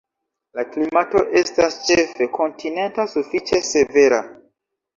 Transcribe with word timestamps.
La 0.59 0.63
klimato 0.69 1.21
estas 1.41 1.77
ĉefe 1.91 2.29
kontinenta, 2.39 3.07
sufiĉe 3.15 3.63
severa. 3.71 4.23